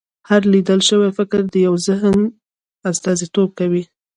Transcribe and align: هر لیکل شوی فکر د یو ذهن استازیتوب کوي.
هر 0.29 0.41
لیکل 0.53 0.79
شوی 0.89 1.09
فکر 1.17 1.39
د 1.53 1.55
یو 1.67 1.75
ذهن 1.87 2.17
استازیتوب 2.89 3.49
کوي. 3.59 3.83